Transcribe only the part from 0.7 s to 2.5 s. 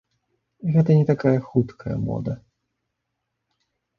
Гэта не такая хуткая мода.